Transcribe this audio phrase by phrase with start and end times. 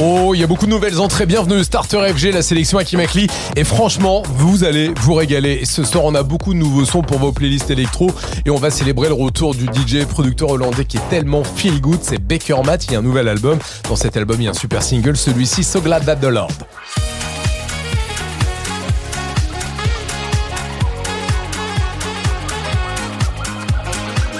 [0.00, 1.26] Oh, il y a beaucoup de nouvelles entrées.
[1.26, 3.26] Bienvenue Starter FG, la sélection Akimakli.
[3.56, 5.64] Et franchement, vous allez vous régaler.
[5.64, 8.08] Ce soir, on a beaucoup de nouveaux sons pour vos playlists électro.
[8.46, 11.98] Et on va célébrer le retour du DJ producteur hollandais qui est tellement feel good.
[12.02, 12.84] C'est Baker Matt.
[12.84, 13.58] Il y a un nouvel album.
[13.88, 15.16] Dans cet album, il y a un super single.
[15.16, 16.52] Celui-ci, So Glad That the Lord.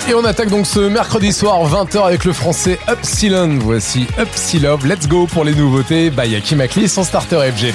[0.09, 3.59] Et on attaque donc ce mercredi soir 20h avec le français Upsilon.
[3.61, 4.79] Voici Upsilon.
[4.87, 7.75] Let's go pour les nouveautés by Akimakli, son starter FG.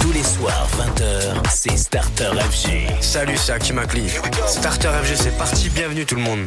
[0.00, 3.02] Tous les soirs, 20h, c'est Starter FG.
[3.02, 4.08] Salut, c'est Akimakli.
[4.46, 5.68] Starter FG, c'est parti.
[5.68, 6.46] Bienvenue tout le monde.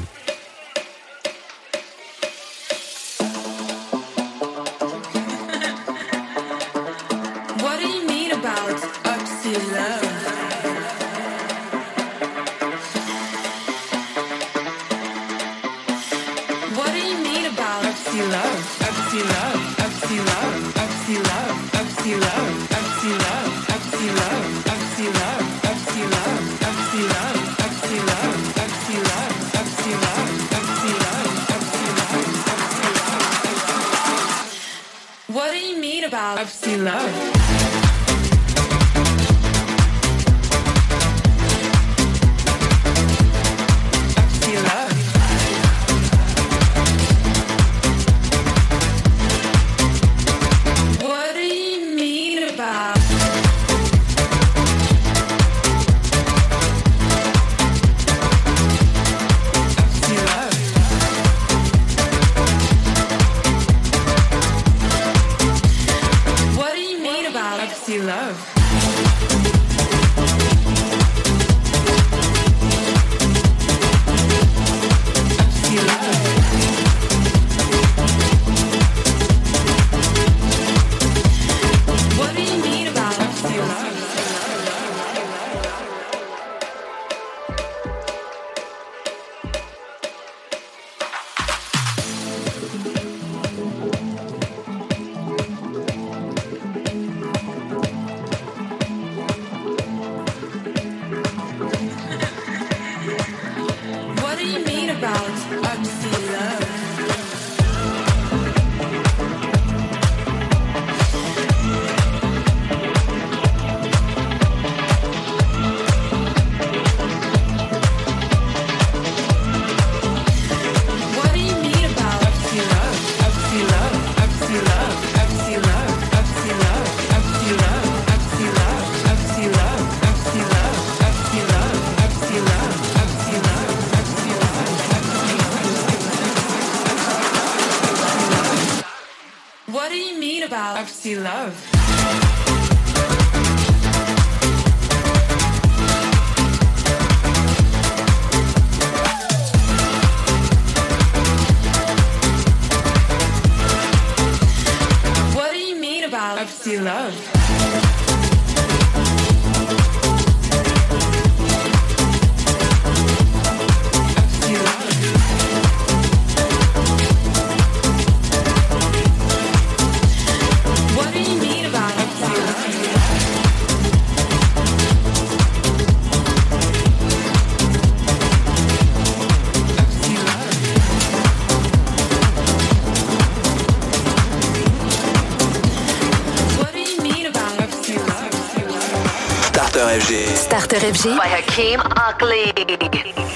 [189.78, 190.36] Starter FG.
[190.36, 191.04] Starter FG.
[191.04, 192.52] By Hakeem Akli.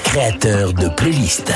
[0.02, 1.52] Créateur de playlist.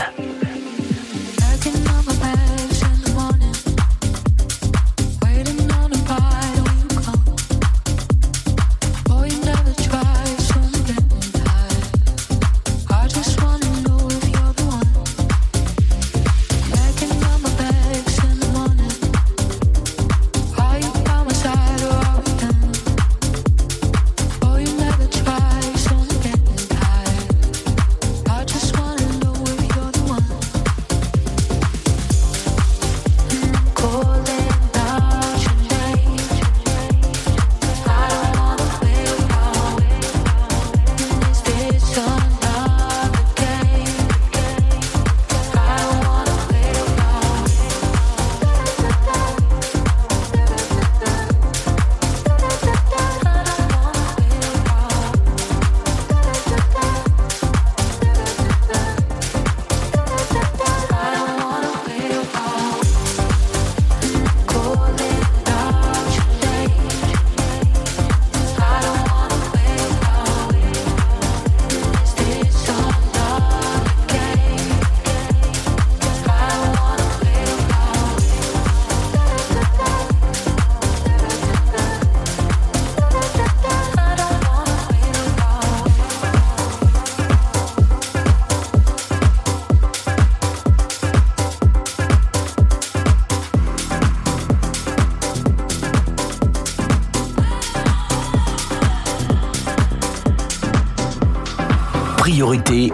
[102.36, 102.92] Priorité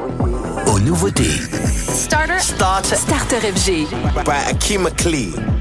[0.68, 1.32] aux nouveautés.
[1.92, 2.38] Starter.
[2.38, 3.88] Starter Starter FG.
[4.24, 5.51] by Akeem McLean.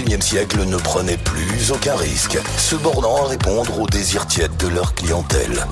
[0.00, 4.68] 21e siècle ne prenaient plus aucun risque, se bornant à répondre aux désirs tièdes de
[4.68, 5.66] leur clientèle.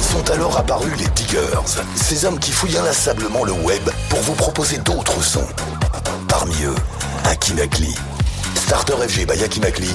[0.00, 1.60] Sont alors apparus les diggers,
[1.94, 5.46] ces hommes qui fouillent inlassablement le web pour vous proposer d'autres sons.
[6.28, 6.74] Parmi eux,
[7.26, 7.94] Akimakli.
[8.54, 9.90] Starter FG by Akimakli,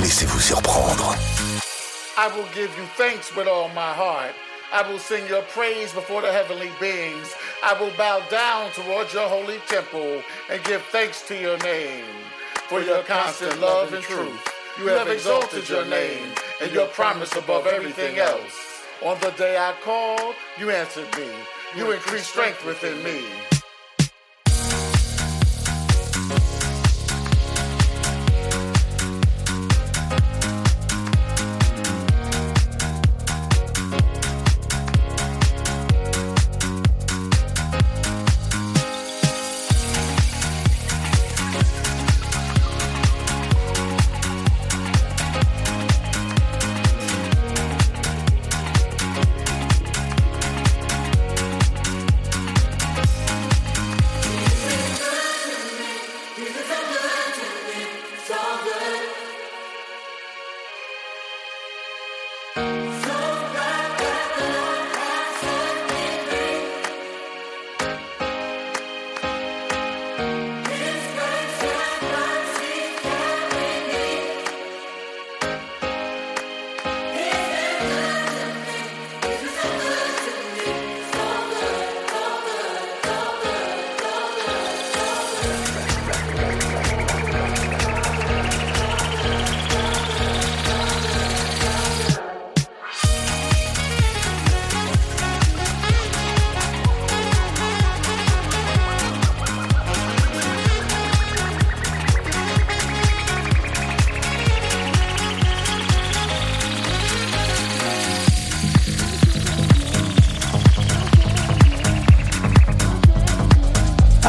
[0.00, 1.14] laissez-vous surprendre.
[4.72, 5.92] Praise
[11.92, 12.23] temple.
[12.68, 14.42] For your constant love and truth,
[14.78, 18.82] you have exalted your name and your promise above everything else.
[19.02, 21.28] On the day I called, you answered me.
[21.76, 23.22] You increased strength within me.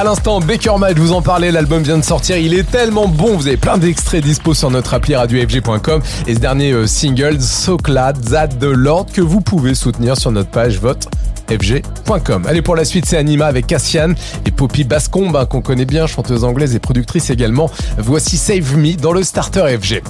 [0.06, 3.48] L'instant, Baker Mad, vous en parlais, l'album vient de sortir, il est tellement bon, vous
[3.48, 8.24] avez plein d'extraits dispo sur notre appli radiofg.com et ce dernier euh, single, So Glad
[8.30, 11.08] That The Lord, que vous pouvez soutenir sur notre page vote
[11.50, 12.46] fg.com.
[12.48, 14.14] Allez, pour la suite, c'est Anima avec Cassian
[14.46, 17.72] et Poppy Bascombe, hein, qu'on connaît bien, chanteuse anglaise et productrice également.
[17.98, 20.04] Voici Save Me dans le starter FG.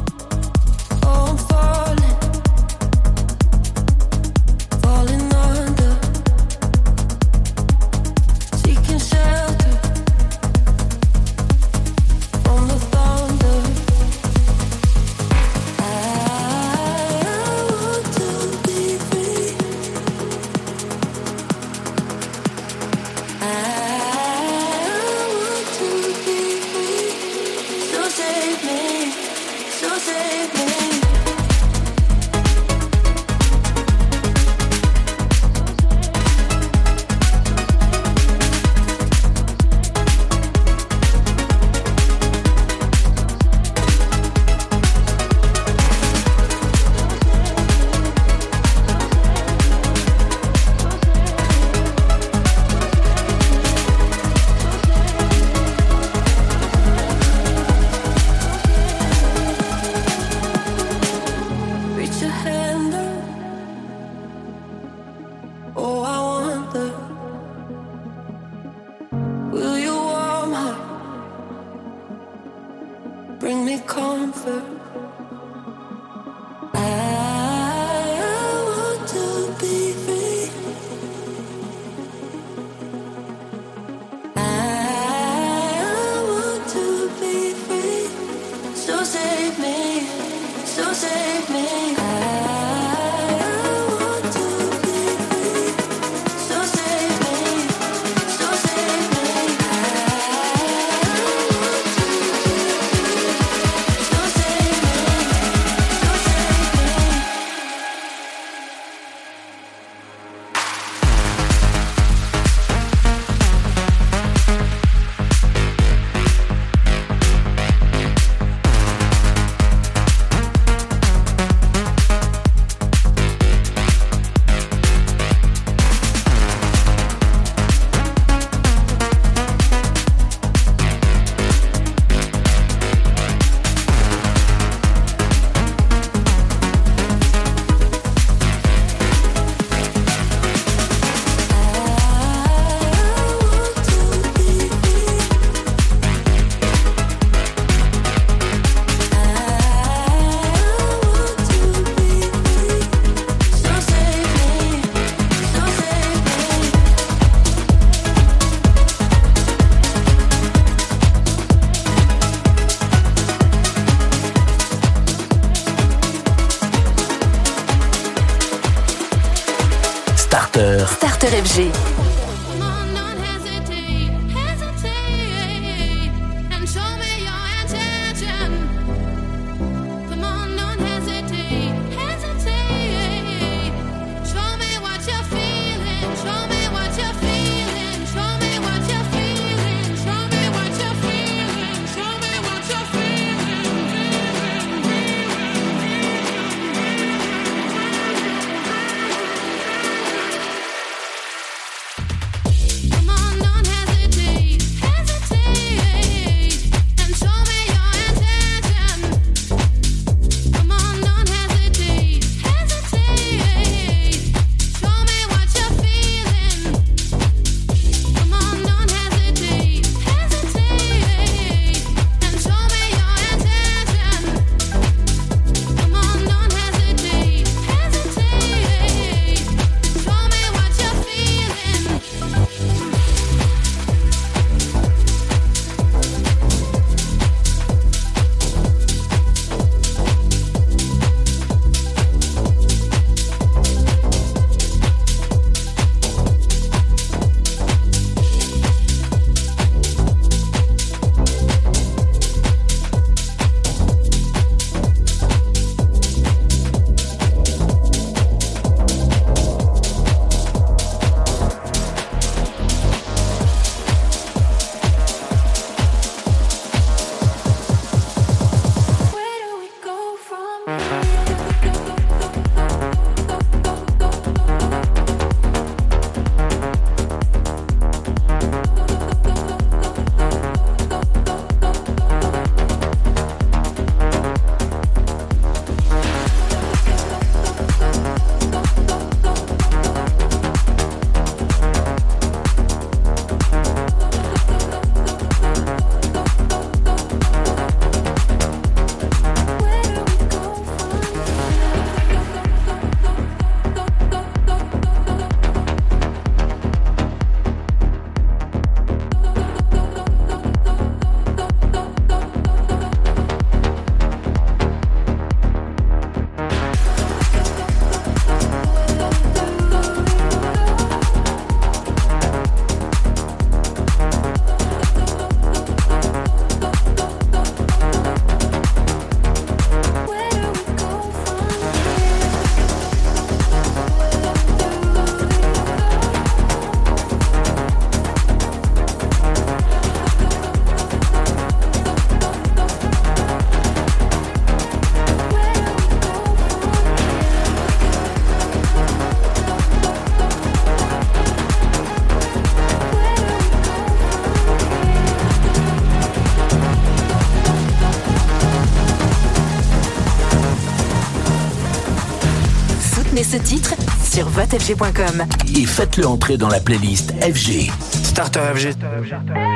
[365.55, 367.71] Et faites-le entrer dans la playlist FG.
[367.71, 367.71] FG.
[368.03, 369.54] Starter FG.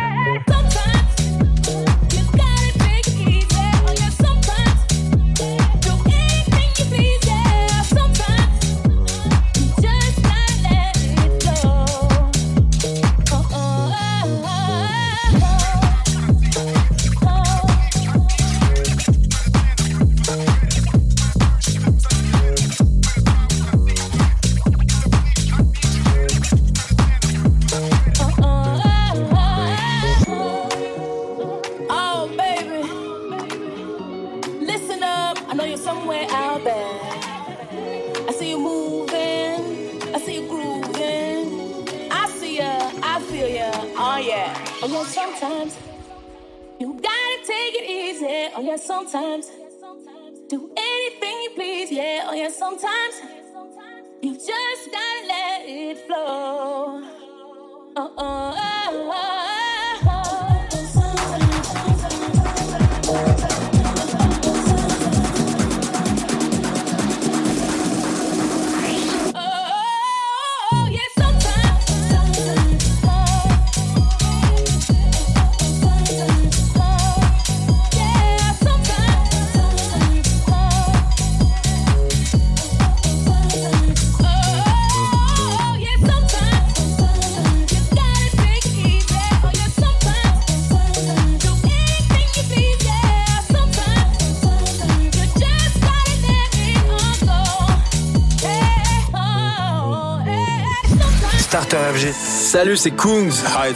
[101.97, 103.31] Salut, c'est Kungs.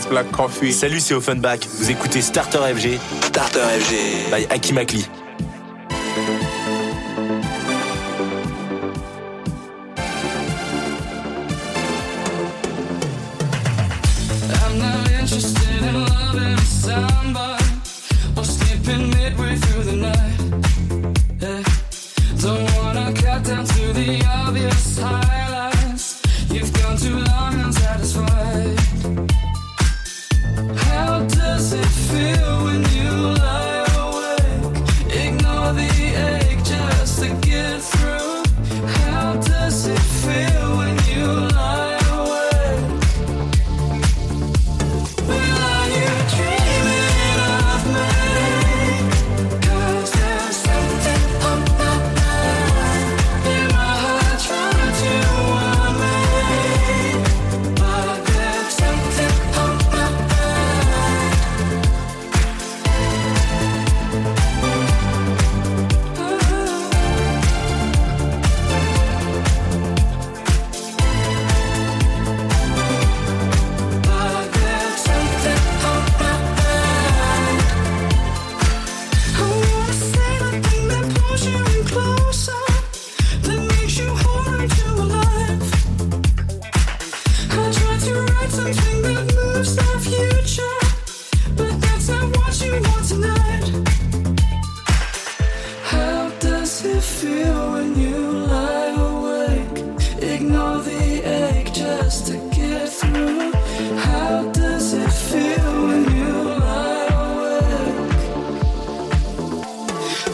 [0.08, 0.72] Black Coffee.
[0.72, 1.60] Salut, c'est Offenbach.
[1.78, 2.98] Vous écoutez Starter FG.
[3.24, 4.30] Starter FG.
[4.30, 5.06] By Akimakli.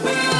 [0.03, 0.30] Woo!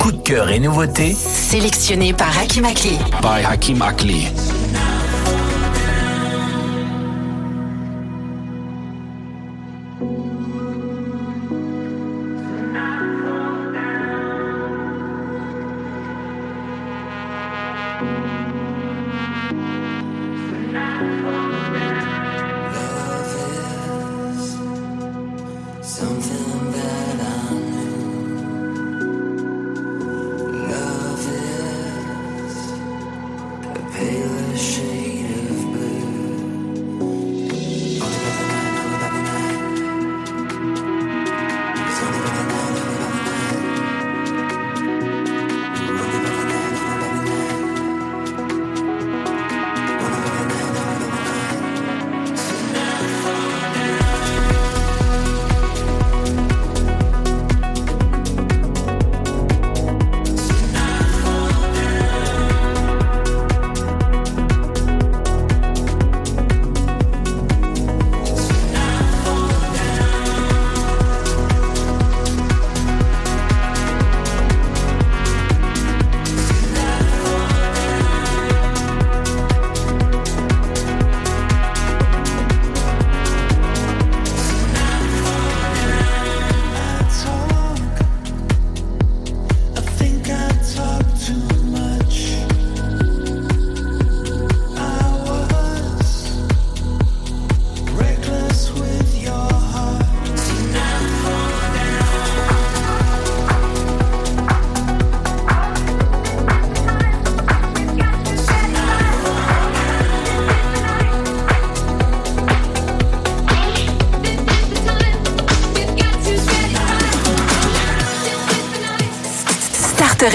[0.00, 2.98] Coup de cœur et nouveautés sélectionné par Hakim Akli.
[3.22, 4.26] By Hakim Akli.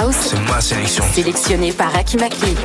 [0.00, 0.16] House.
[0.30, 1.04] C'est ma sélection.
[1.12, 2.56] Sélectionnée par Aki Makli.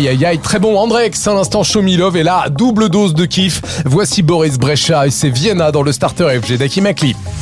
[0.00, 3.26] Aïe aïe aïe, très bon Andrex, à l'instant Show Me et là, double dose de
[3.26, 3.60] kiff.
[3.84, 7.14] Voici Boris Brecha et c'est Vienna dans le starter FG d'Akimakli.
[7.14, 7.39] Just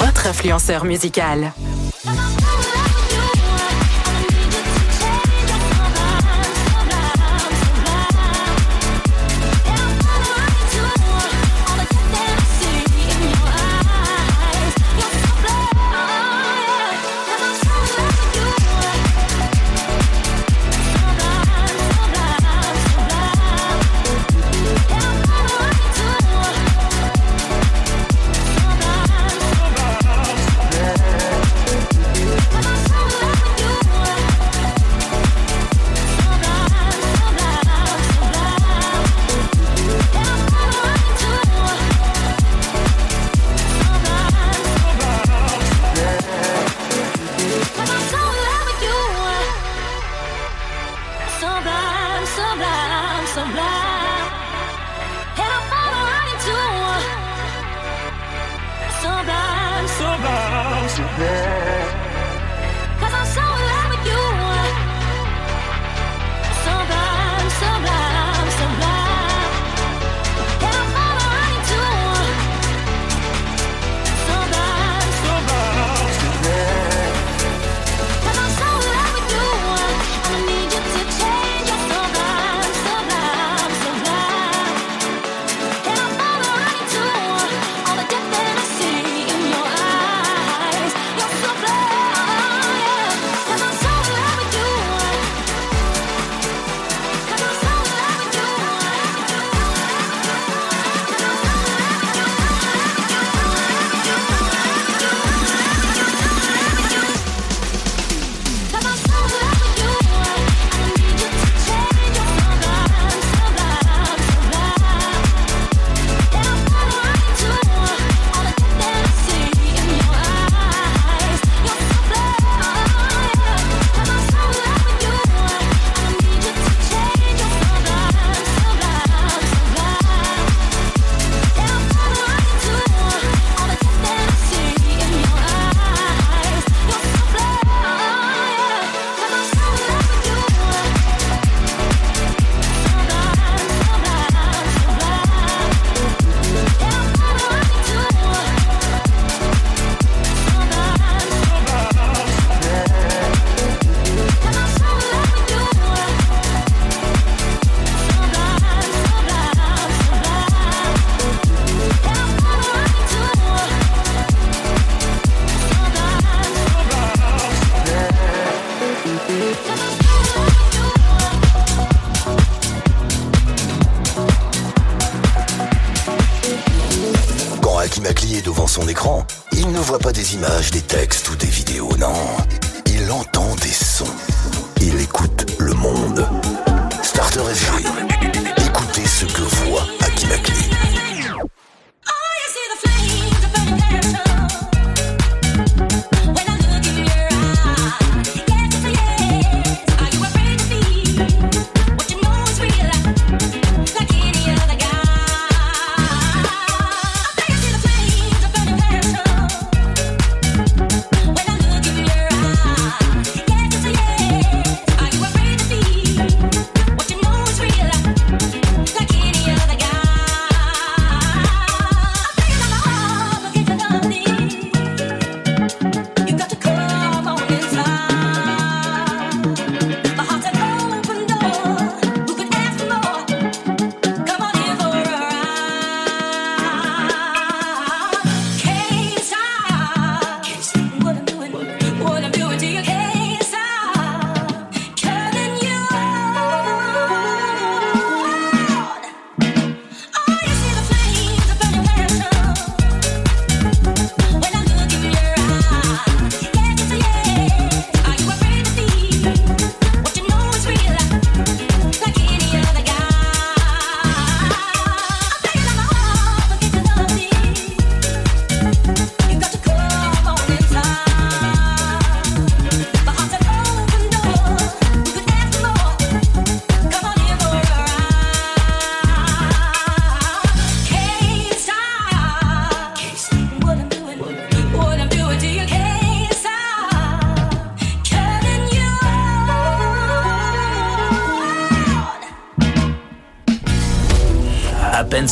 [0.00, 1.52] Votre influenceur musical.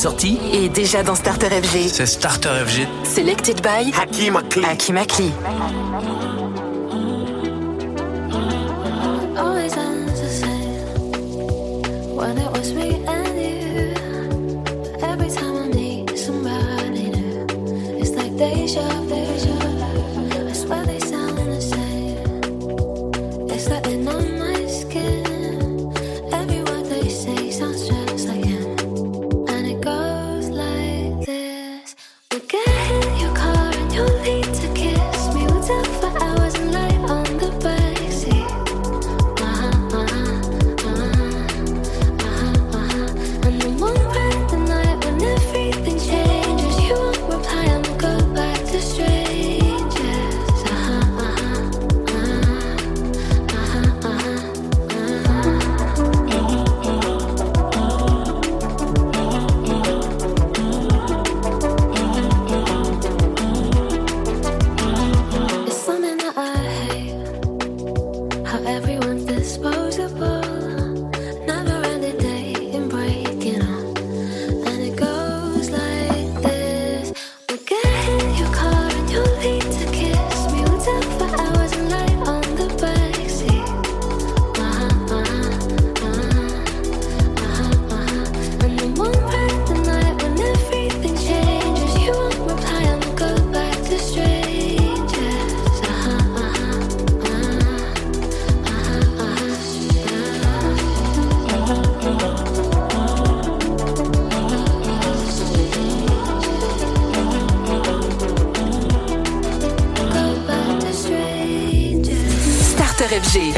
[0.02, 1.86] sortie est déjà dans Starter FG.
[1.86, 2.88] C'est Starter FG.
[3.04, 4.64] Selected by Hakim Akli.
[4.64, 5.30] Hakim Akli.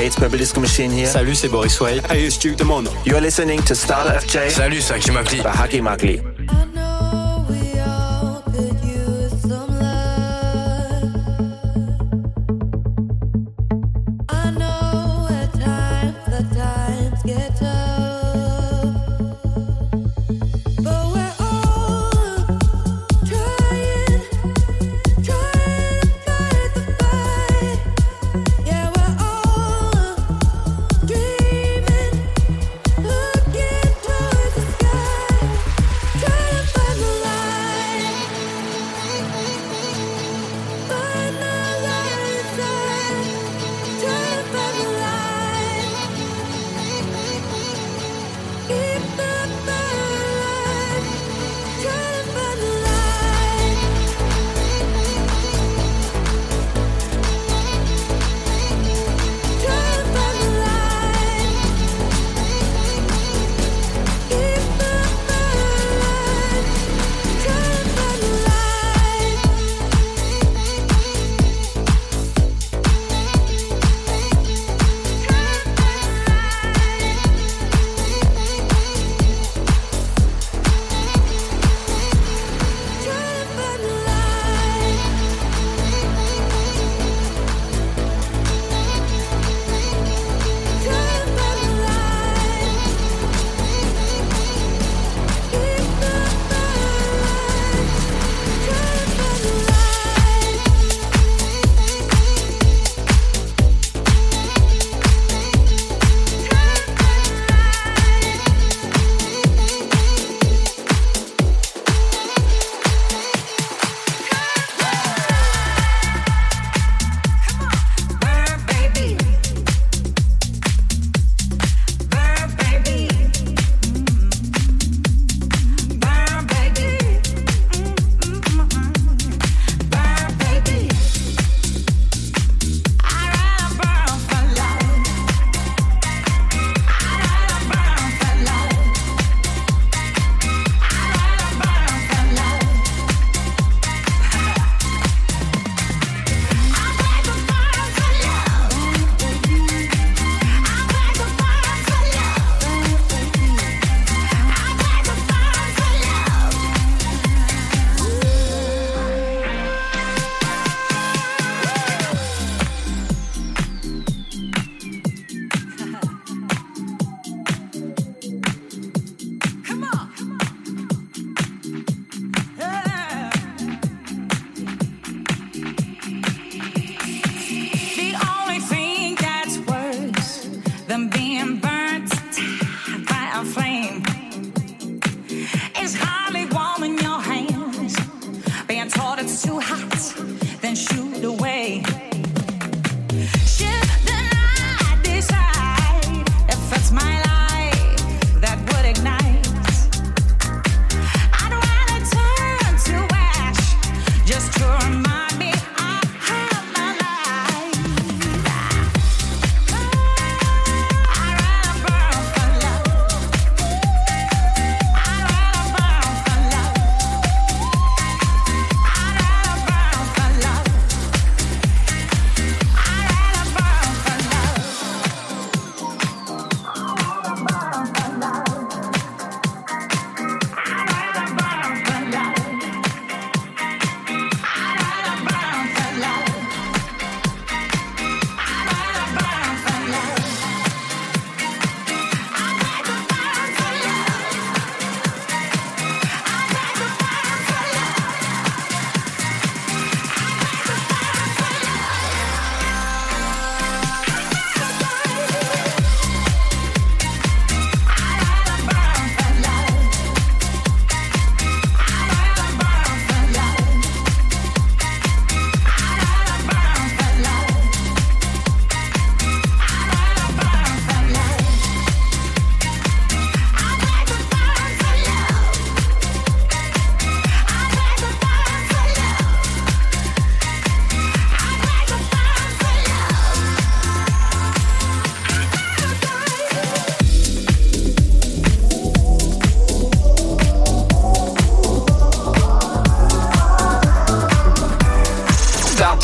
[0.05, 1.07] Hates Purple Disco Machine here.
[1.07, 2.03] Salut, c'est Boris Way.
[2.11, 2.85] Hey, it's Duke Demon.
[3.07, 4.51] You're listening to Starter FJ.
[4.51, 5.41] Salut, c'est Hakim Akli.
[5.41, 6.34] Hakim Akli.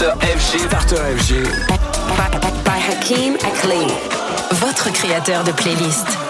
[0.00, 0.58] Starter FG.
[0.60, 1.32] Starter FG.
[2.16, 2.30] By,
[2.64, 3.36] by, Hakim
[4.52, 6.29] Votre créateur de playlist.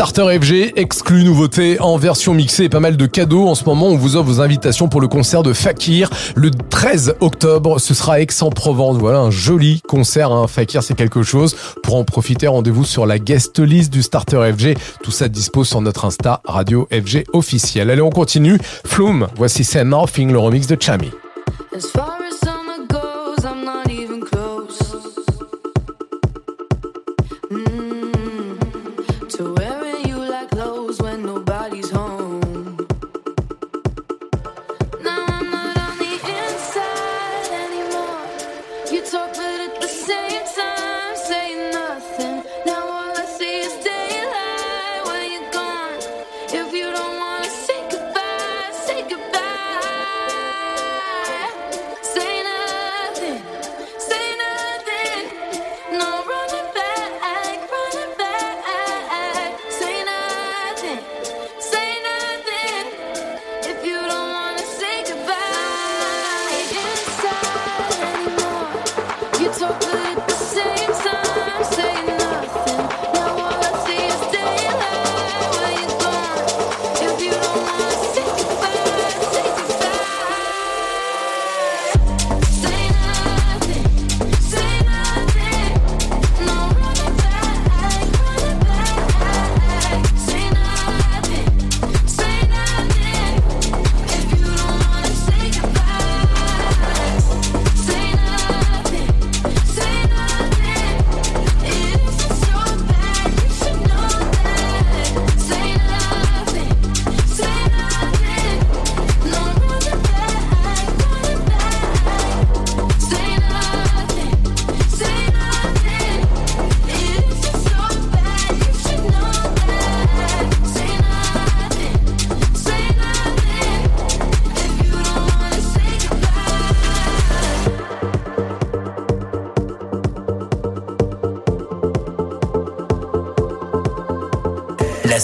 [0.00, 3.46] Starter FG, exclu nouveauté en version mixée et pas mal de cadeaux.
[3.48, 7.16] En ce moment, on vous offre vos invitations pour le concert de Fakir le 13
[7.20, 7.78] octobre.
[7.78, 8.96] Ce sera Aix-en-Provence.
[8.96, 10.32] Voilà un joli concert.
[10.32, 10.46] Hein.
[10.46, 11.54] Fakir, c'est quelque chose.
[11.82, 14.74] Pour en profiter, rendez-vous sur la guest list du Starter FG.
[15.02, 17.90] Tout ça dispose sur notre Insta Radio FG officiel.
[17.90, 18.58] Allez, on continue.
[18.86, 21.10] Flume, voici C'est Nothing, le remix de Chami.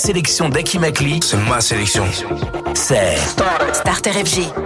[0.06, 0.78] sélection d'Aki
[1.24, 2.04] C'est ma sélection.
[2.74, 3.16] C'est
[3.72, 4.65] Starter FG.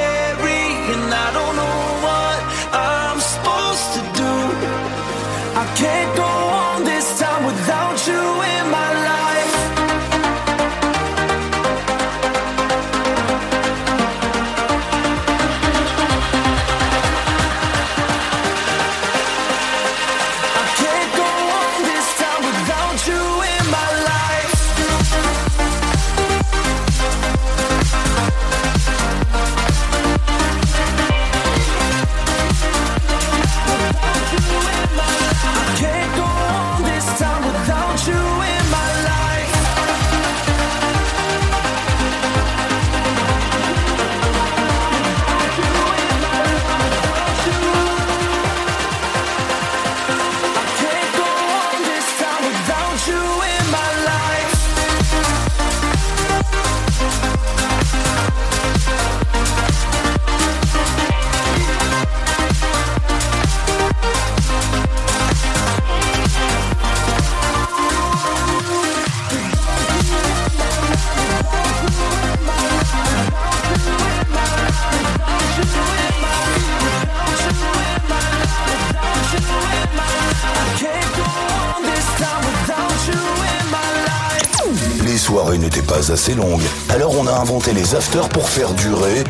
[86.89, 89.23] Alors on a inventé les afters pour faire durer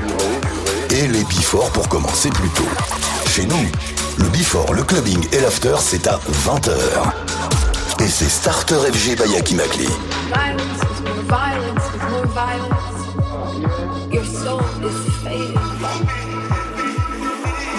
[0.91, 2.70] et les before pour commencer plus tôt.
[3.28, 3.66] Chez nous,
[4.18, 6.72] le before, le clubbing et l'after, c'est à 20h.
[8.02, 9.88] Et c'est Starter FG by Akimakli.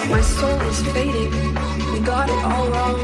[0.09, 1.31] My soul is fading.
[1.93, 2.99] We got it all wrong.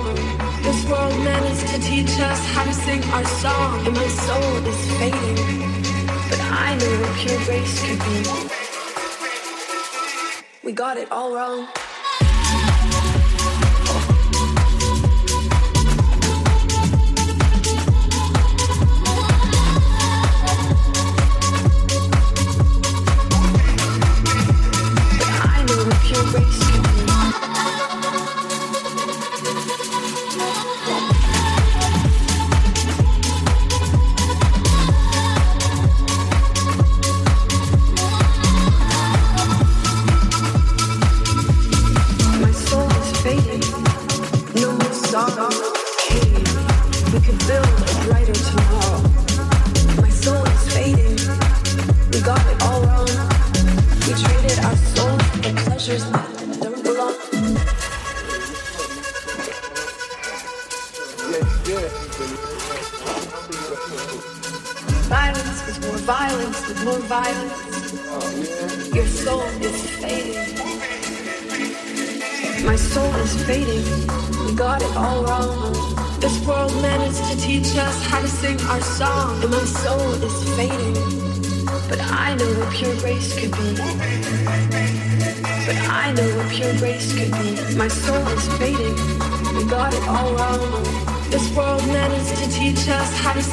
[0.63, 4.91] This world managed to teach us how to sing our song, and my soul is
[4.99, 5.68] fading.
[6.69, 8.21] I know what pure grace could be.
[10.63, 11.67] We got it all wrong.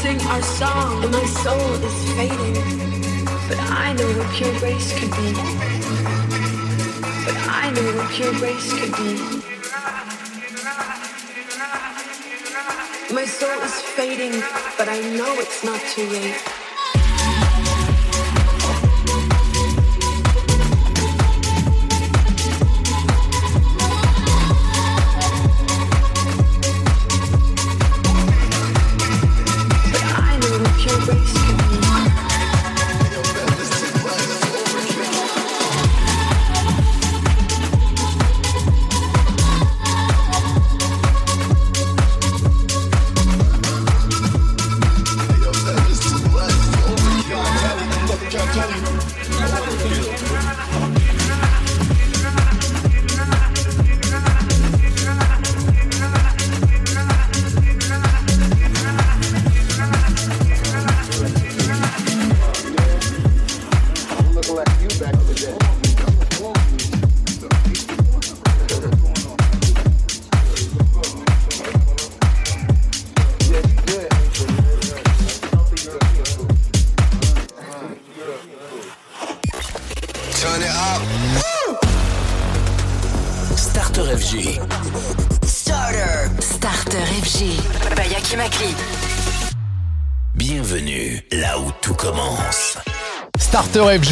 [0.07, 2.55] Sing our song, and my soul is fading.
[3.49, 5.29] But I know what pure grace could be.
[7.27, 9.13] But I know what pure grace could be.
[13.15, 14.35] My soul is fading,
[14.79, 16.66] but I know it's not too late.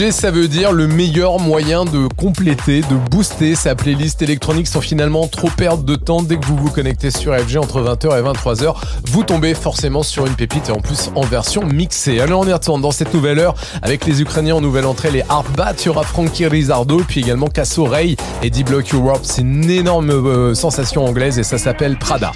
[0.05, 4.81] FG, ça veut dire le meilleur moyen de compléter, de booster sa playlist électronique sans
[4.81, 6.23] finalement trop perdre de temps.
[6.23, 8.75] Dès que vous vous connectez sur FG entre 20h et 23h,
[9.07, 12.21] vous tombez forcément sur une pépite et en plus en version mixée.
[12.21, 15.23] Alors on y retourne dans cette nouvelle heure avec les Ukrainiens en nouvelle entrée, les
[15.29, 19.21] Hardbat, il y aura Frankie Rizardo puis également Casso Ray et D-Block Europe.
[19.23, 22.33] C'est une énorme euh, sensation anglaise et ça s'appelle Prada.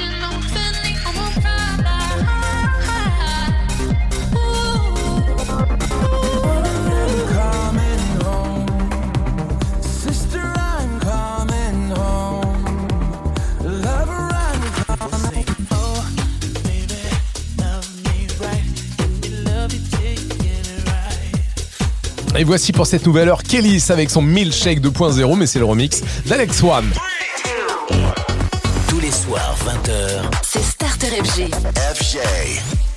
[22.48, 26.62] Voici pour cette nouvelle heure Kelly avec son Milkshake 2.0, mais c'est le remix d'Alex
[26.62, 26.90] One.
[28.88, 30.30] Tous les soirs, 20h.
[30.42, 31.50] C'est Starter FG.
[31.94, 32.87] FJ.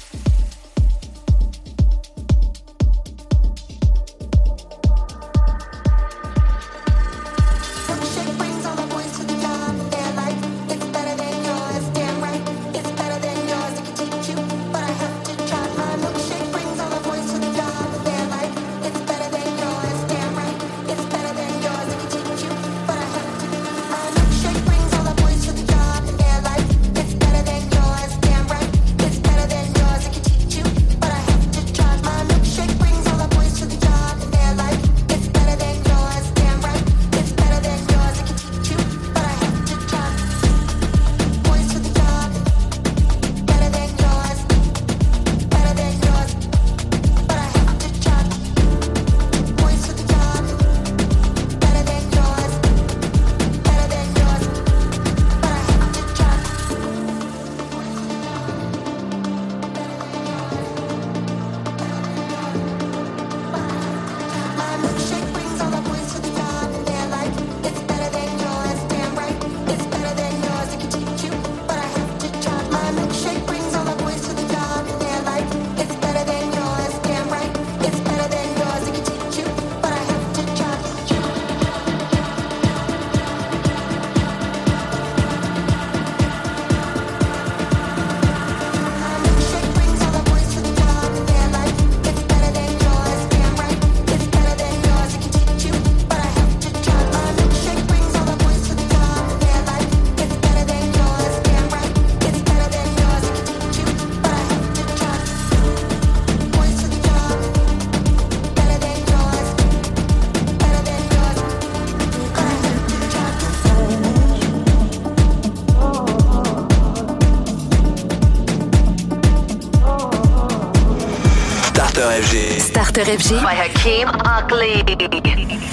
[123.03, 124.09] sur FG by Hakim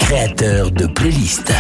[0.01, 1.53] Créateur de playlists.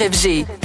[0.00, 0.63] FG.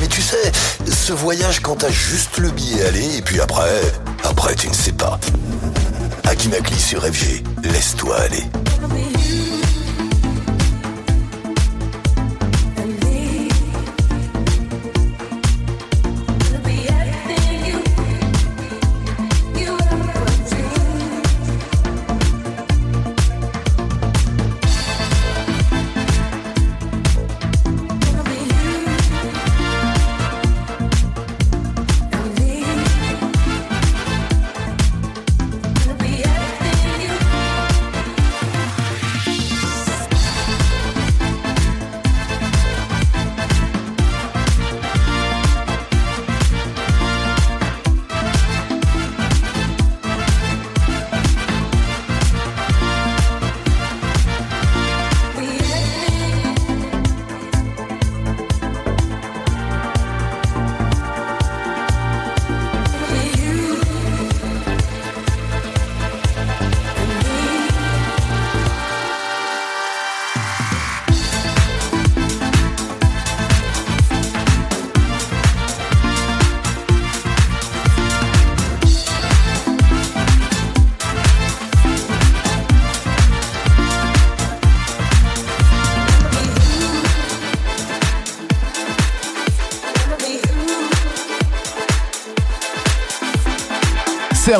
[0.00, 0.52] Mais tu sais,
[0.86, 3.80] ce voyage quand t'as juste le billet aller et puis après,
[4.24, 5.18] après tu ne sais pas.
[6.24, 8.44] Akinakli sur FG, laisse-toi aller.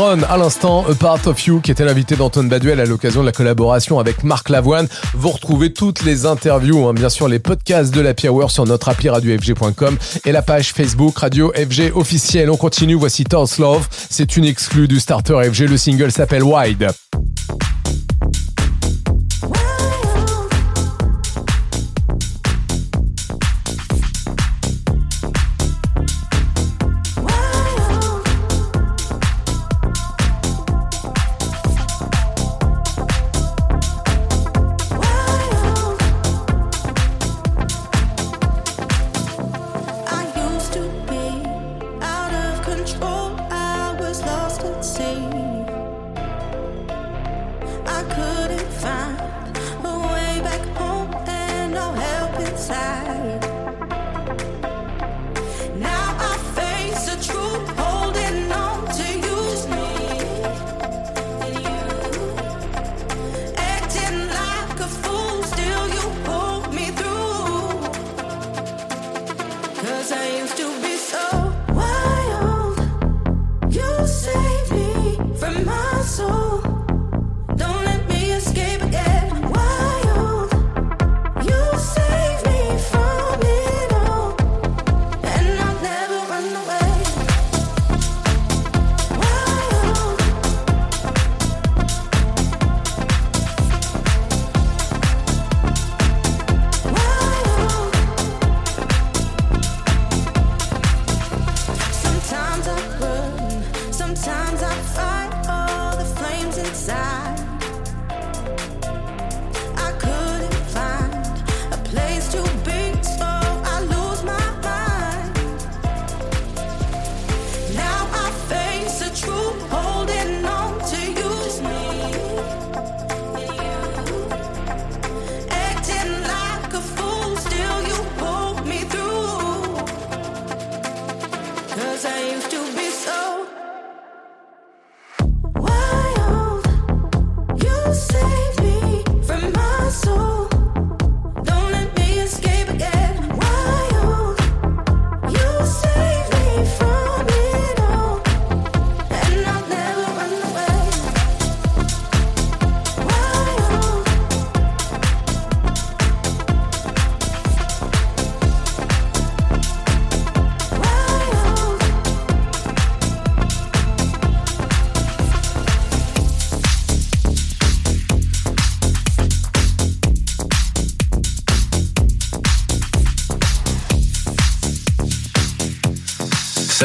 [0.08, 3.32] À l'instant, A Part of You, qui était l'invité d'Antoine Baduel à l'occasion de la
[3.32, 4.88] collaboration avec Marc Lavoine.
[5.12, 8.88] Vous retrouvez toutes les interviews, hein, bien sûr, les podcasts de la Hour sur notre
[8.88, 12.48] appli radiofg.com et la page Facebook Radio FG officielle.
[12.48, 13.86] On continue, voici Thor's Love.
[13.90, 16.88] C'est une exclue du starter FG, le single s'appelle Wide.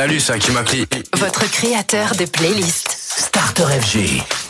[0.03, 0.85] Salut, c'est Hakim Akli.
[1.17, 2.93] Votre créateur de playlist.
[3.15, 4.42] Starter FG.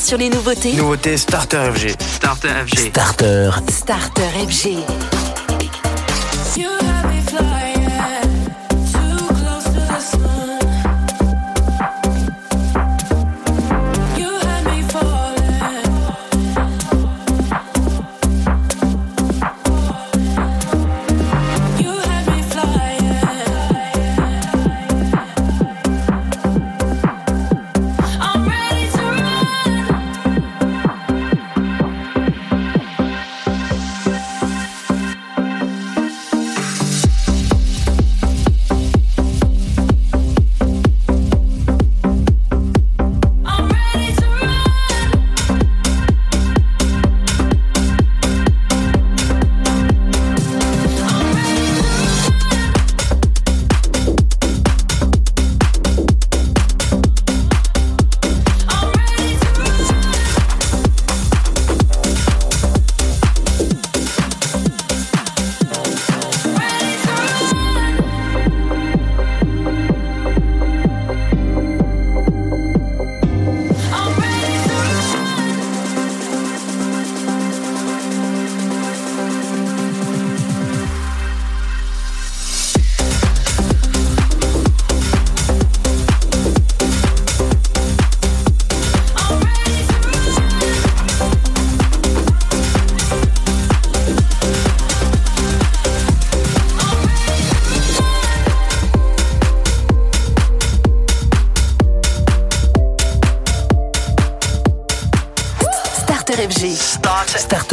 [0.00, 0.74] sur les nouveautés.
[0.74, 1.94] Nouveauté Starter FG.
[2.00, 2.78] Starter FG.
[2.90, 3.50] Starter.
[3.70, 5.07] Starter FG.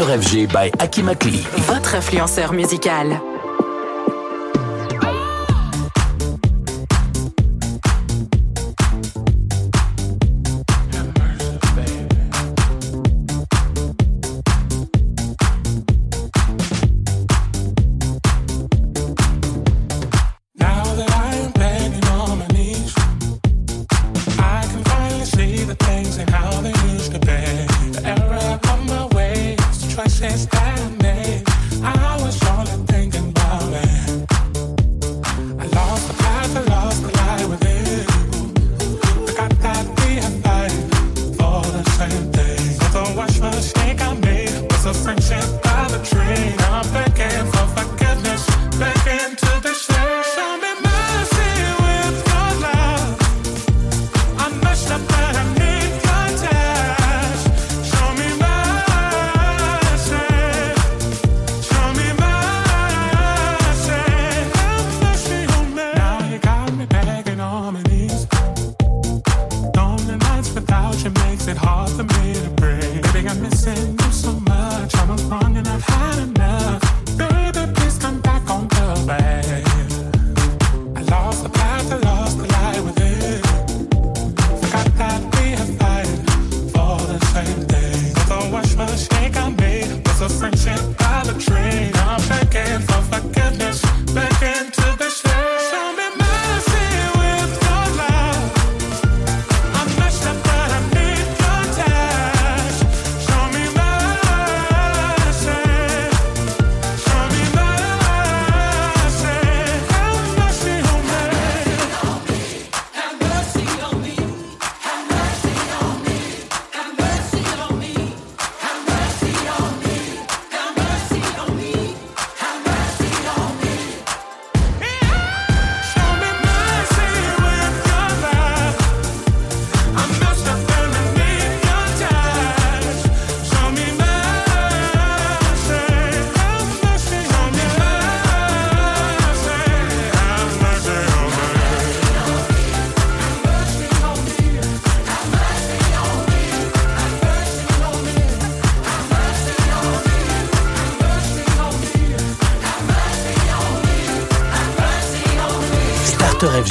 [0.06, 3.35] Facteur FG by Akimakli, votre influenceur musical.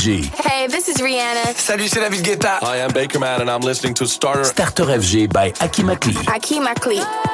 [0.05, 1.55] Hey, this is Rihanna.
[1.57, 2.59] Salut, c'est David Guetta.
[2.63, 4.45] I am Bakerman and I'm listening to Starter.
[4.45, 6.13] Starter FG by Akimakli.
[6.27, 7.34] Akimakli.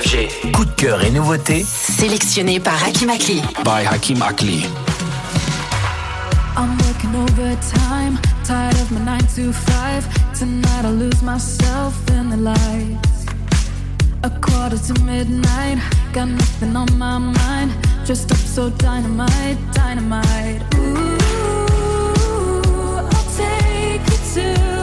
[0.00, 0.52] FG.
[0.52, 1.64] Coup de cœur et nouveautés.
[1.64, 3.40] Sélectionné par Hakim Akli.
[3.64, 4.66] By Hakim Akli.
[6.56, 10.08] I'm working overtime, tired of my 9 to 5.
[10.38, 13.24] Tonight I lose myself in the lights.
[14.22, 15.78] A quarter to midnight,
[16.12, 17.72] got nothing on my mind.
[18.04, 20.62] Dressed up so dynamite, dynamite.
[20.74, 21.16] Ooh,
[23.00, 24.04] I'll take
[24.34, 24.75] to.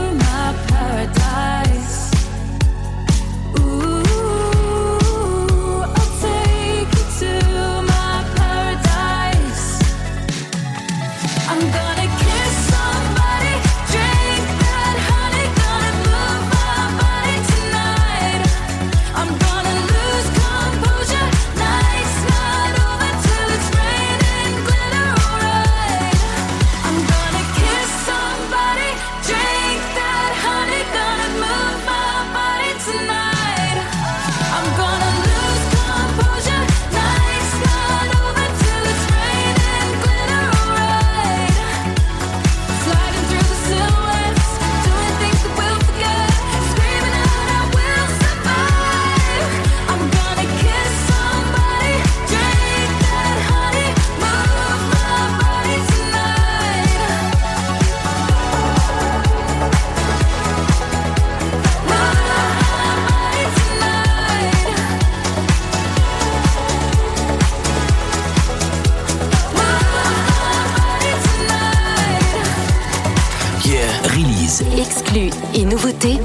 [74.83, 76.19] Exclus et nouveautés.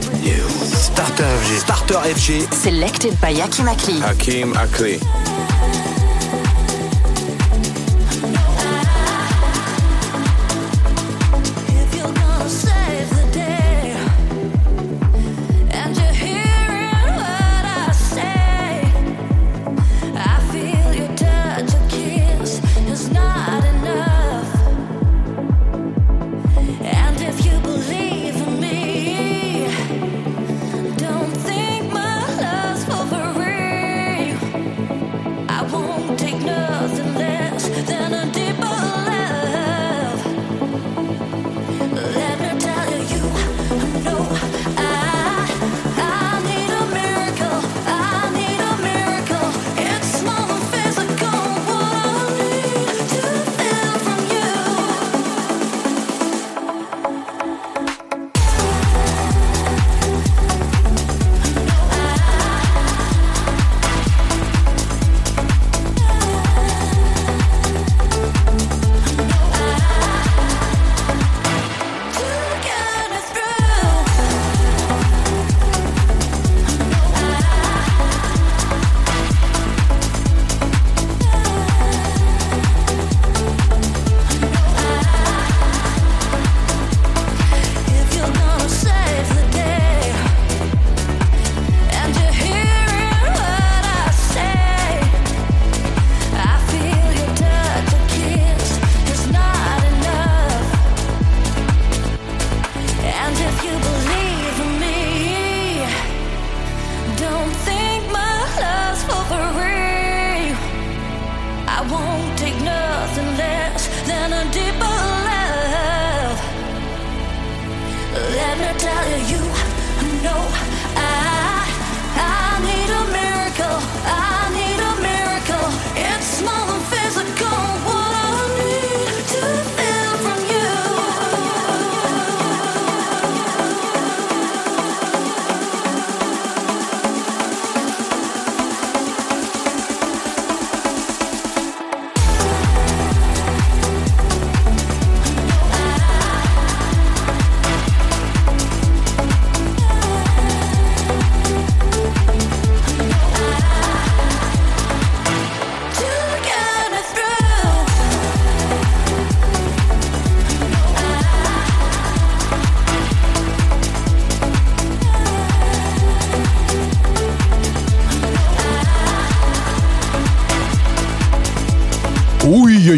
[0.74, 1.58] Starter FG.
[1.60, 2.52] Starter FG.
[2.52, 4.00] Selected by Hakim Akli.
[4.00, 4.98] Hakim Akli.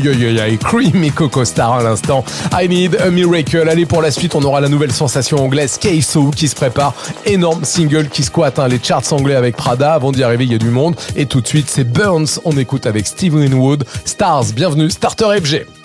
[0.09, 2.25] Aïe Cream et Coco Star à l'instant.
[2.59, 3.69] I need a miracle.
[3.69, 6.95] Allez, pour la suite, on aura la nouvelle sensation anglaise KSO qui se prépare.
[7.27, 9.93] Énorme single qui squatte hein, les charts anglais avec Prada.
[9.93, 10.97] Avant d'y arriver, il y a du monde.
[11.17, 12.41] Et tout de suite, c'est Burns.
[12.45, 13.85] On écoute avec Steve Winwood.
[14.05, 15.80] Stars, bienvenue, Starter FG.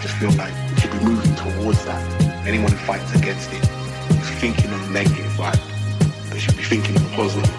[0.00, 2.46] Just feel like we should be moving towards that.
[2.46, 3.62] Anyone who fights against it
[4.10, 5.60] is thinking the negative vibe.
[6.30, 7.49] They should be thinking the positive.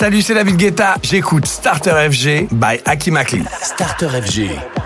[0.00, 0.94] Salut, c'est David Guetta.
[1.02, 3.44] J'écoute Starter FG by Aki Makli.
[3.60, 4.79] Starter FG.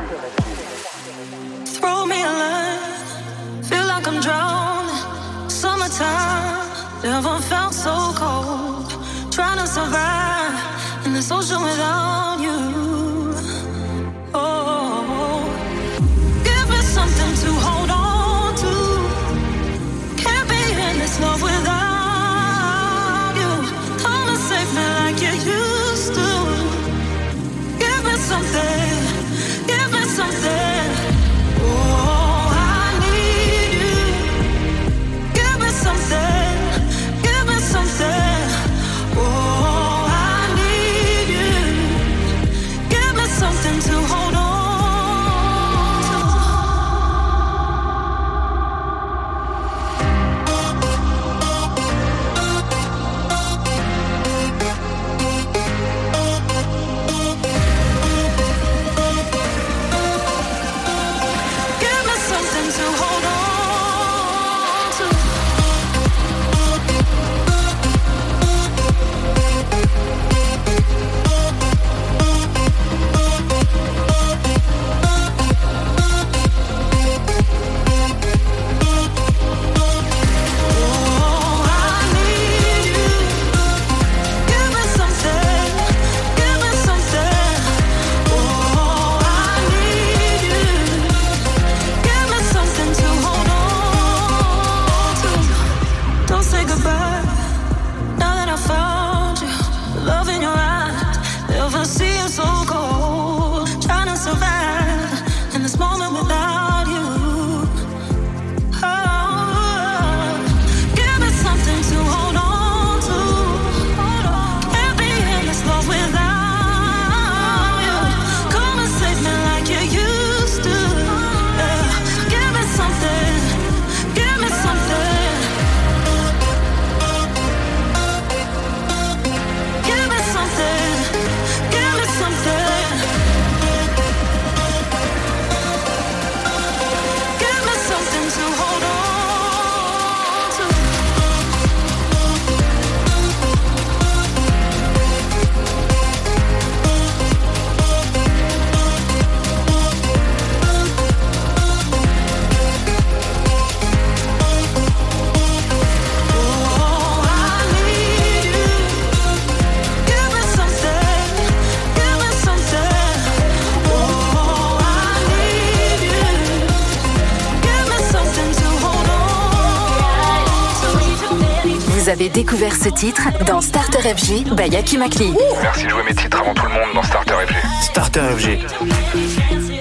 [172.25, 175.35] avez découvert ce titre dans Starter FG by Yaki Makli.
[175.63, 177.55] Merci de jouer mes titres avant tout le monde dans Starter FG.
[177.83, 179.74] Starter FG.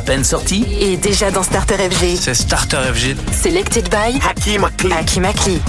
[0.00, 2.16] peine sorti et déjà dans Starter FG.
[2.20, 3.16] C'est Starter FG.
[3.32, 4.92] Selected by Hakim Akli.
[4.92, 5.60] Hakim Akli.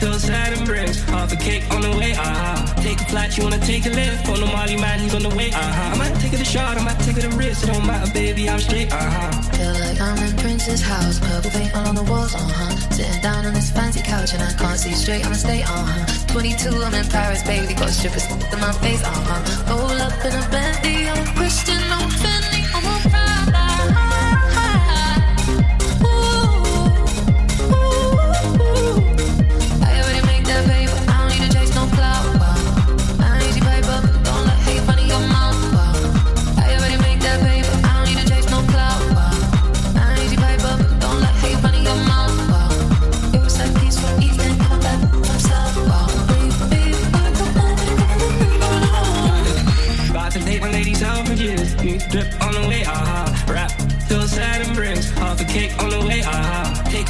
[0.00, 3.44] Those sad and bricks, half a cake on the way, uh-huh Take a flight, you
[3.44, 6.18] wanna take a lift On the Molly man, he's on the way, uh-huh I might
[6.22, 8.60] take it a shot, I might take it a risk It don't matter, baby, I'm
[8.60, 12.76] straight, uh-huh I'm in Prince's house, purple paint all on the walls, uh-huh.
[12.90, 16.26] Sitting down on this fancy couch and I can't see straight, I'ma stay, uh-huh.
[16.32, 19.76] 22, I'm in Paris, baby, got strippers in my face, uh-huh.
[19.76, 22.10] Roll up in a bendy, I'm Christian, I'm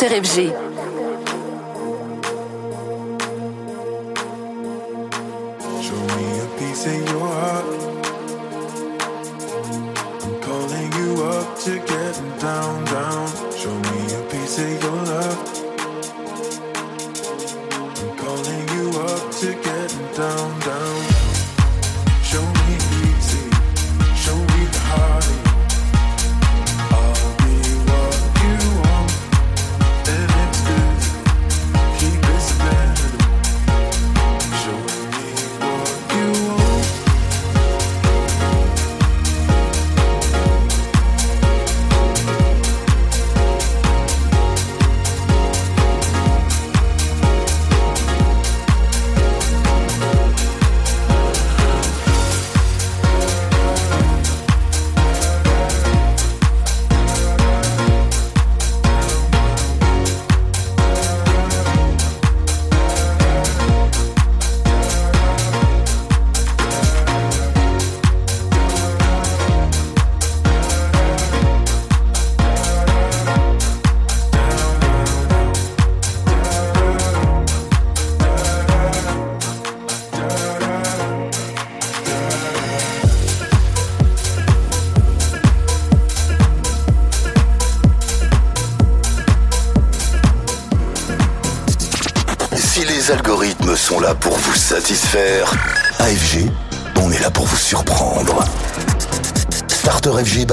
[0.00, 0.59] Starter FG.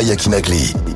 [0.07, 0.86] Starter FG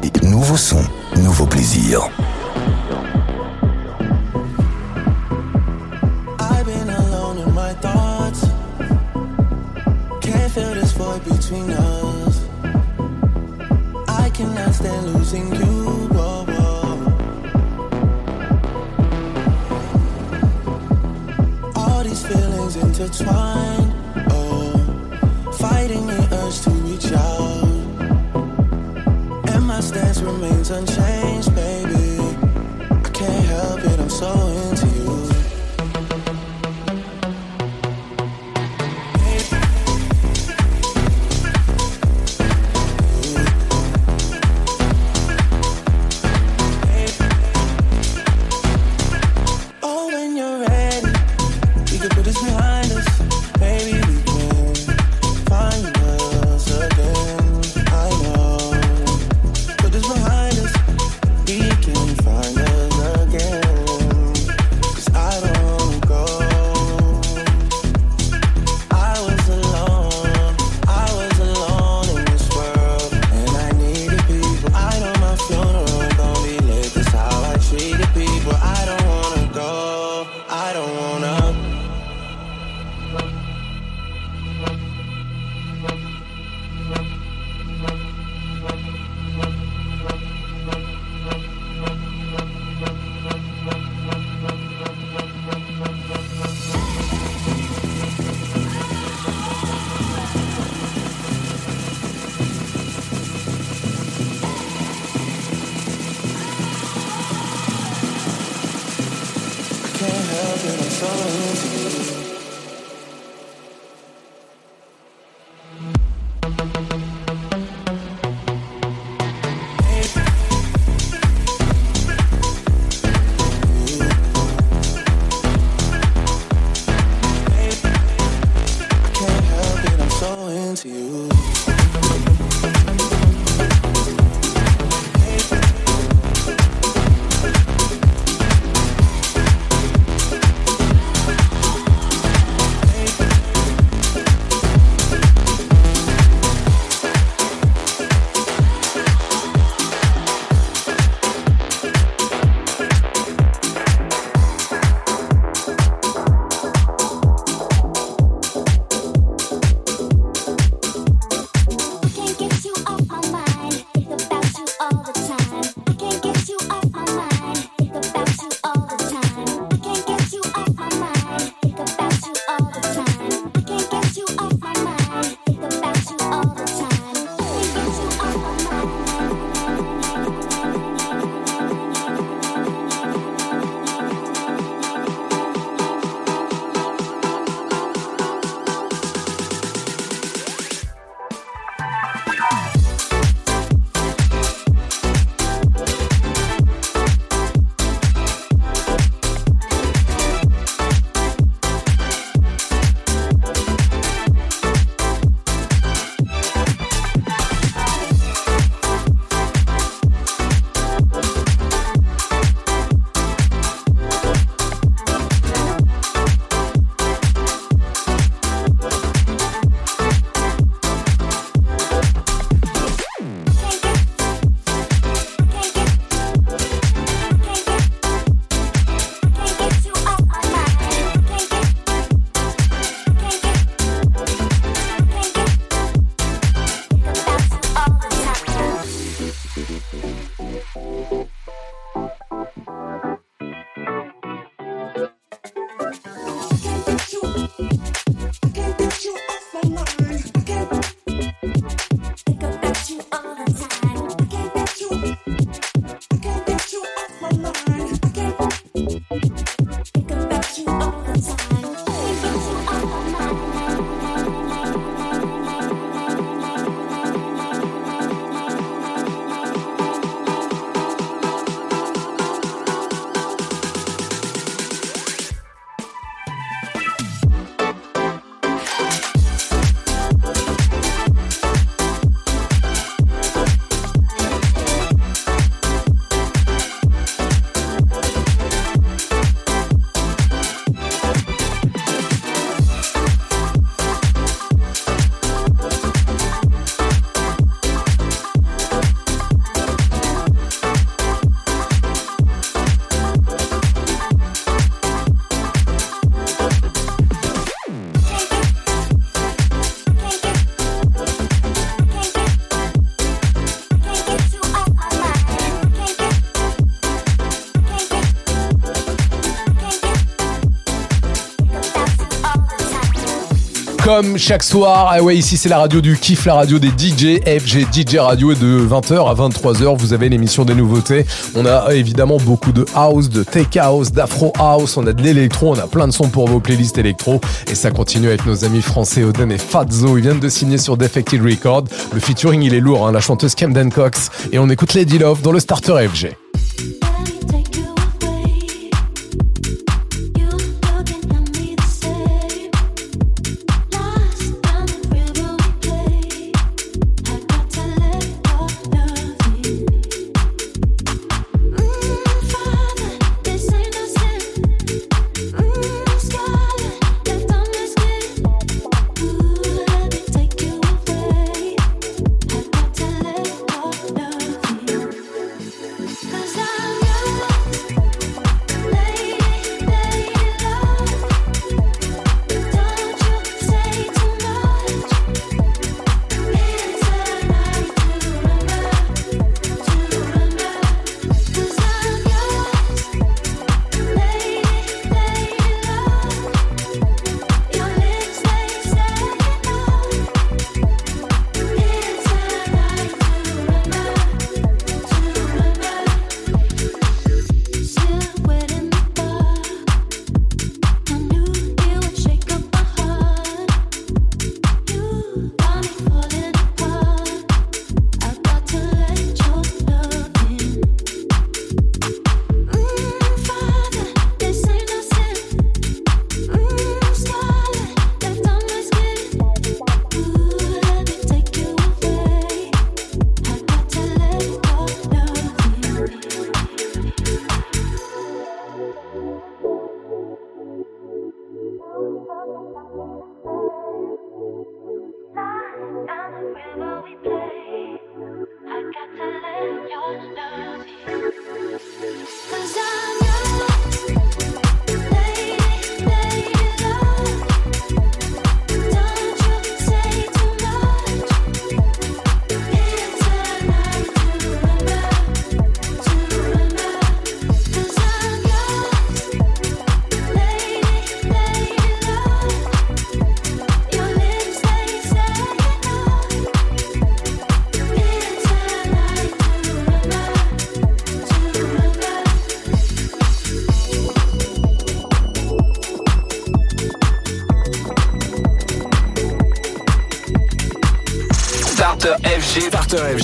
[323.94, 327.20] Comme chaque soir, ah ouais, ici c'est la radio du kiff, la radio des DJ,
[327.26, 331.06] FG DJ Radio et de 20h à 23h, vous avez l'émission des nouveautés.
[331.36, 335.54] On a évidemment beaucoup de house, de tech house, d'afro house, on a de l'électro,
[335.54, 337.20] on a plein de sons pour vos playlists électro
[337.52, 339.98] et ça continue avec nos amis français Oden et Fazzo.
[339.98, 341.66] Ils viennent de signer sur Defected Record.
[341.94, 345.22] Le featuring il est lourd, hein, la chanteuse Camden Cox et on écoute Lady Love
[345.22, 346.16] dans le starter FG.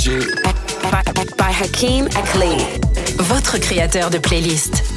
[0.07, 0.25] DJ.
[0.89, 2.55] By, by, by Hakim Akli,
[3.17, 4.96] votre créateur de playlist.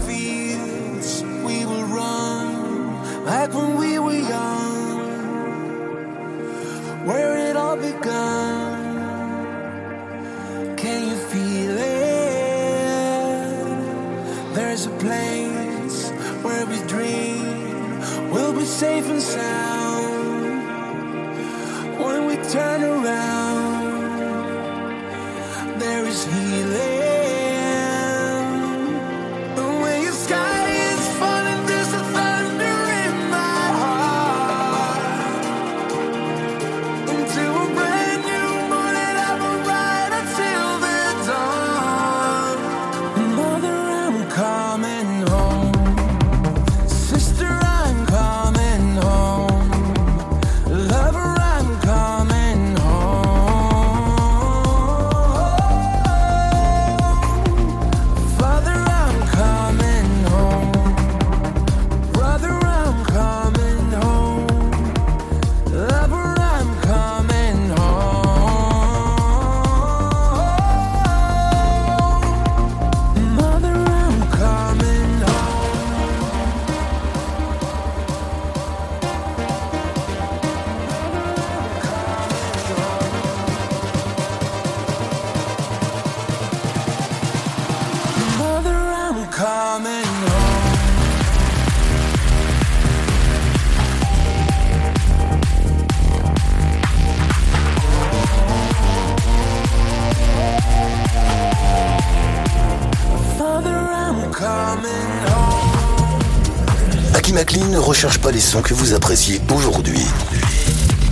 [107.31, 110.05] Eddie McLean ne recherche pas les sons que vous appréciez aujourd'hui.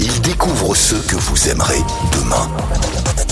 [0.02, 1.80] Il découvre ceux que vous aimerez
[2.12, 2.50] demain.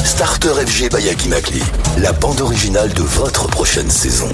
[0.05, 1.65] Starter FG by Aki McLean,
[1.97, 4.29] la bande originale de votre prochaine saison.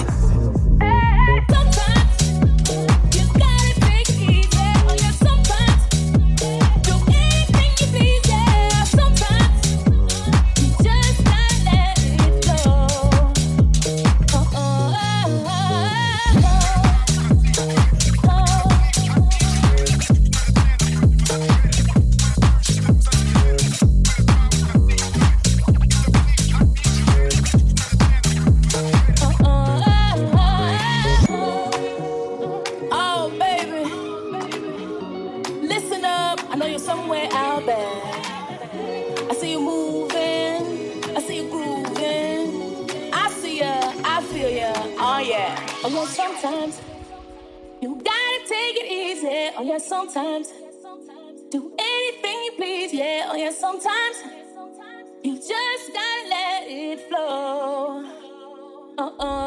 [58.97, 59.42] oh, oh.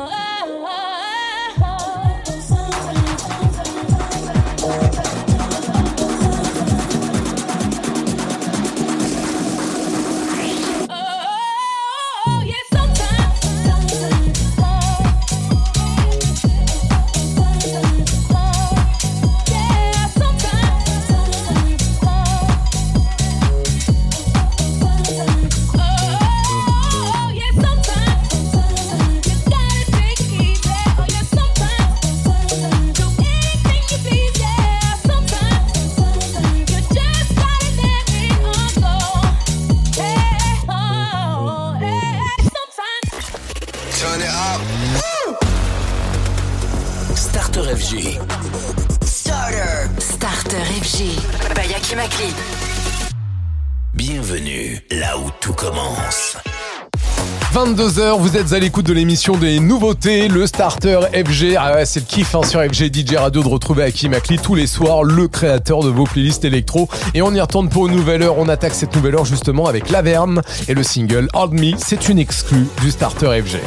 [57.77, 61.57] 22h, vous êtes à l'écoute de l'émission des nouveautés, le starter FG.
[61.59, 64.55] Ah ouais, c'est le kiff hein, sur FG DJ Radio de retrouver Aki Makli tous
[64.55, 66.89] les soirs, le créateur de vos playlists électro.
[67.13, 68.39] Et on y retourne pour une nouvelle heure.
[68.39, 71.73] On attaque cette nouvelle heure justement avec l'Averne et le single Hold Me.
[71.77, 73.59] C'est une exclue du starter FG.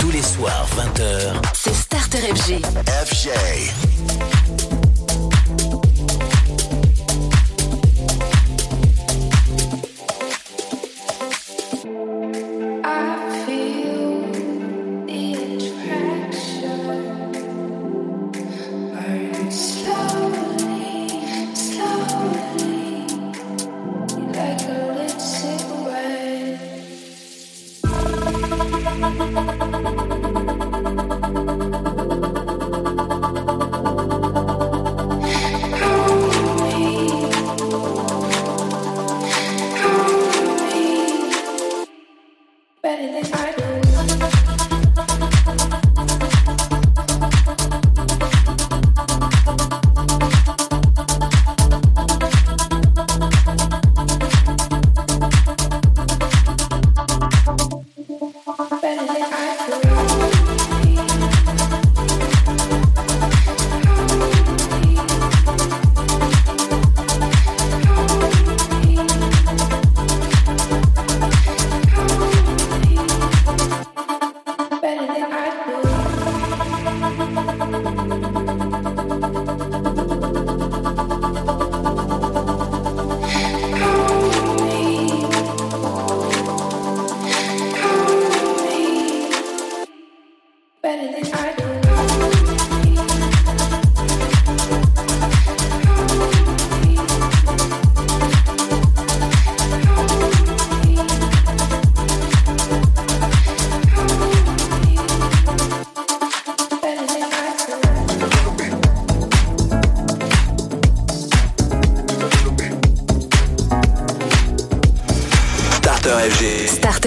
[0.00, 2.60] Tous les soirs, 20h, c'est starter FG.
[3.06, 3.91] FG.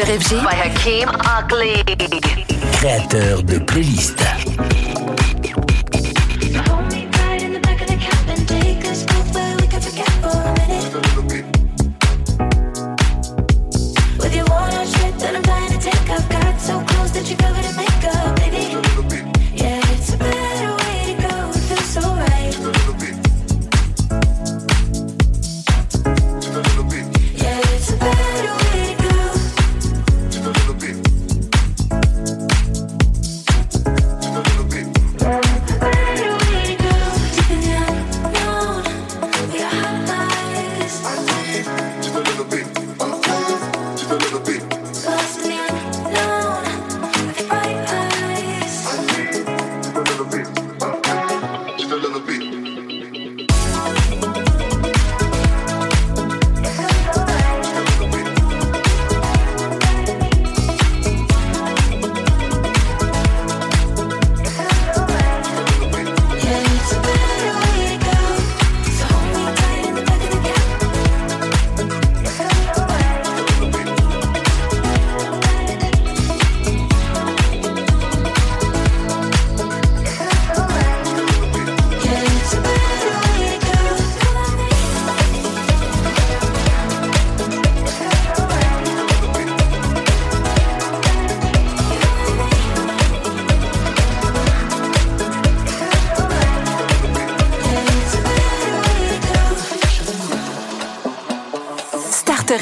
[0.05, 1.83] FG by Hakim Buckley.
[2.73, 4.23] Créateur de playlists.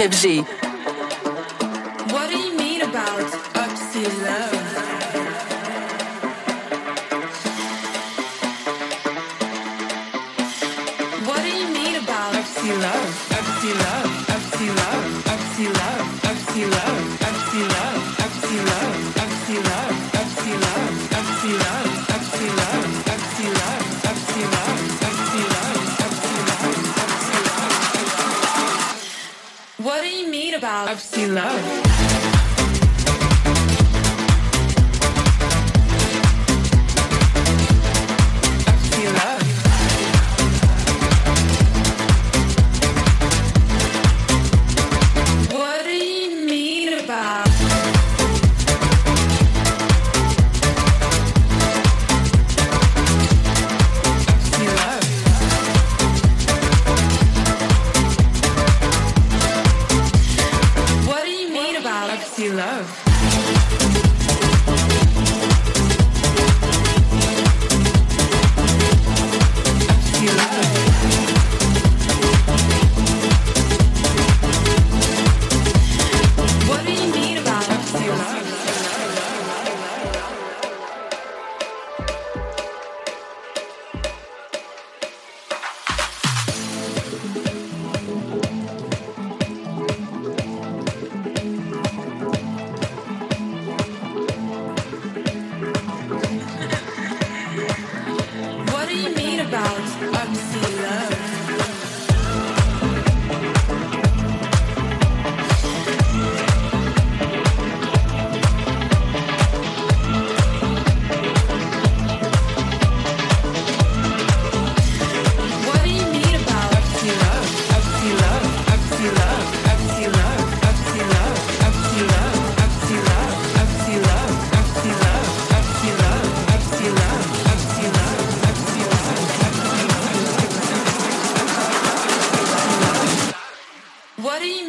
[0.03, 0.45] FG.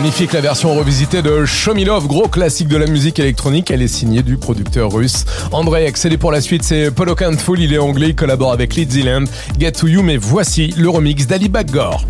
[0.00, 3.70] magnifique la version revisitée de Shomilov, gros classique de la musique électronique.
[3.70, 6.18] Elle est signée du producteur russe Andrei Axelé.
[6.18, 7.14] Pour la suite, c'est Polo
[7.58, 8.92] il est anglais, il collabore avec Lead
[9.58, 12.04] Get to You, mais voici le remix d'Ali Baggor.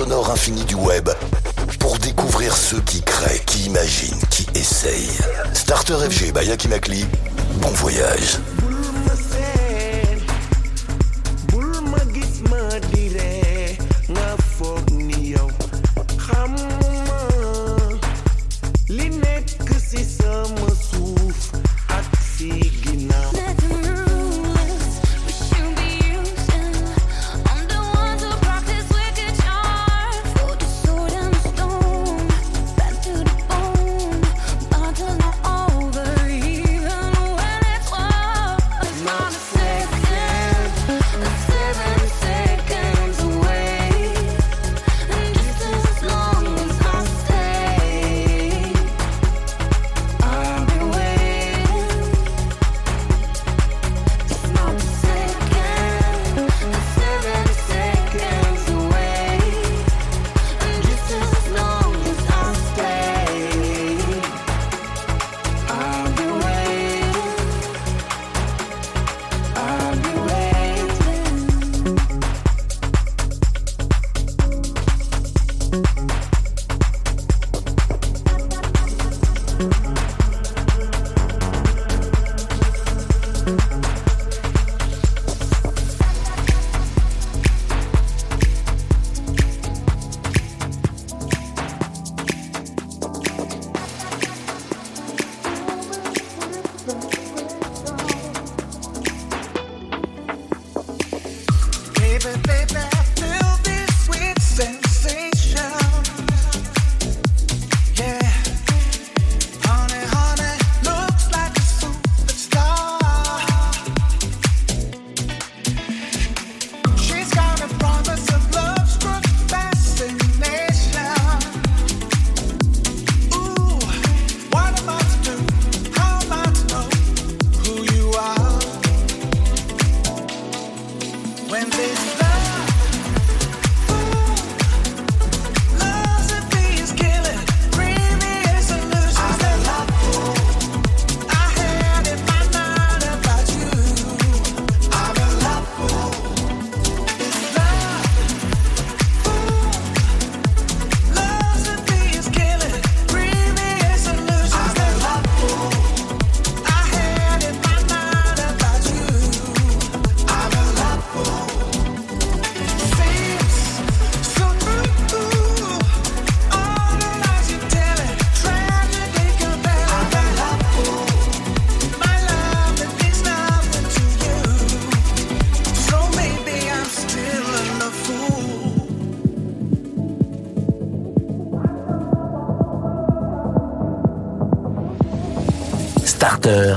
[0.00, 0.69] sonore infinie.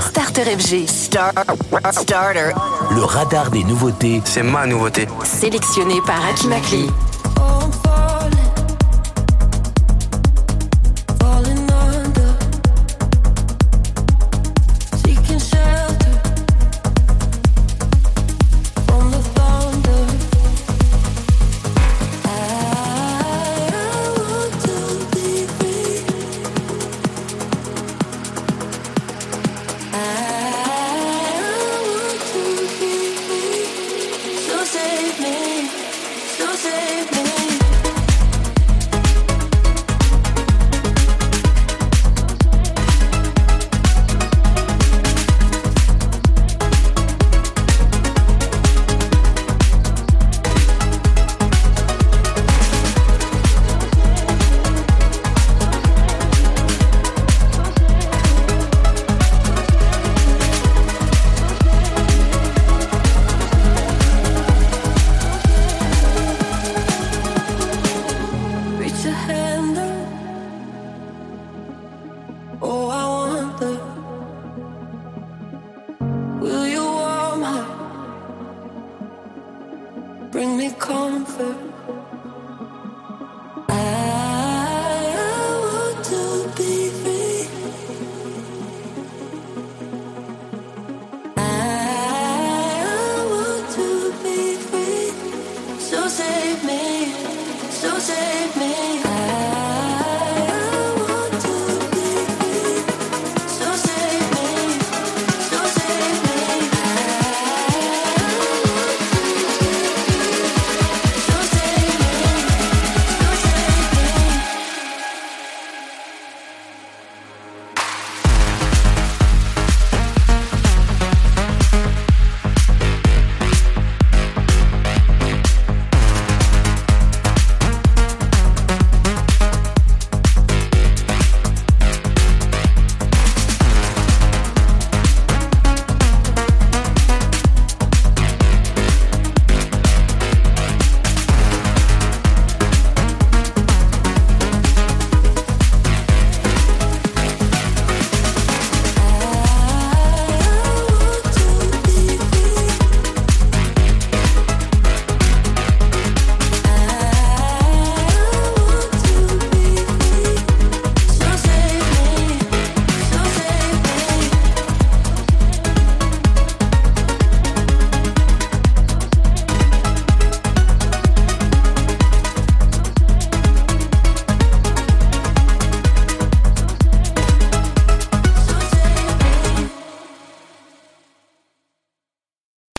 [0.00, 0.44] Starter.
[0.44, 0.86] FG.
[0.86, 2.52] Starter.
[2.94, 4.22] Le radar des nouveautés.
[4.24, 5.08] C'est ma nouveauté.
[5.24, 6.48] Sélectionné par Aki